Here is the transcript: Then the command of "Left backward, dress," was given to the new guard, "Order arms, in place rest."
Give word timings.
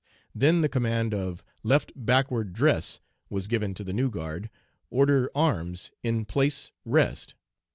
Then 0.33 0.61
the 0.61 0.67
command 0.67 1.13
of 1.13 1.43
"Left 1.61 1.91
backward, 1.95 2.53
dress," 2.53 2.99
was 3.29 3.47
given 3.47 3.75
to 3.75 3.83
the 3.83 3.93
new 3.93 4.09
guard, 4.09 4.49
"Order 4.89 5.29
arms, 5.35 5.91
in 6.01 6.25
place 6.25 6.71
rest." 6.83 7.35